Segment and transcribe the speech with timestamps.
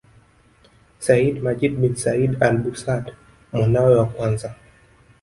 [1.05, 3.13] Sayyid Majid bin Said Al Busad
[3.53, 4.49] mwanawe wa kwanza